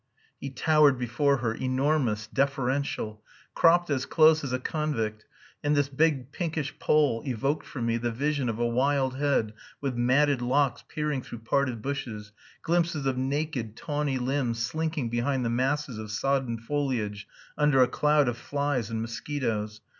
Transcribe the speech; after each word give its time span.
He 0.39 0.49
towered 0.49 0.97
before 0.97 1.37
her, 1.37 1.53
enormous, 1.53 2.25
deferential, 2.25 3.21
cropped 3.53 3.91
as 3.91 4.07
close 4.07 4.43
as 4.43 4.51
a 4.51 4.57
convict 4.57 5.25
and 5.63 5.77
this 5.77 5.89
big 5.89 6.31
pinkish 6.31 6.73
poll 6.79 7.21
evoked 7.23 7.67
for 7.67 7.83
me 7.83 7.97
the 7.97 8.09
vision 8.09 8.49
of 8.49 8.57
a 8.57 8.65
wild 8.65 9.17
head 9.17 9.53
with 9.79 9.93
matted 9.95 10.41
locks 10.41 10.83
peering 10.89 11.21
through 11.21 11.43
parted 11.45 11.83
bushes, 11.83 12.31
glimpses 12.63 13.05
of 13.05 13.15
naked, 13.15 13.77
tawny 13.77 14.17
limbs 14.17 14.57
slinking 14.57 15.09
behind 15.11 15.45
the 15.45 15.51
masses 15.51 15.99
of 15.99 16.09
sodden 16.09 16.57
foliage 16.57 17.27
under 17.55 17.83
a 17.83 17.87
cloud 17.87 18.27
of 18.27 18.39
flies 18.39 18.89
and 18.89 19.03
mosquitoes. 19.03 19.81